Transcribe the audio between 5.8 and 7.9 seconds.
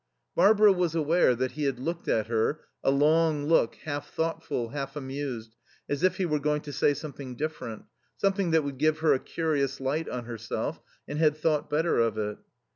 as if he were going to say something different,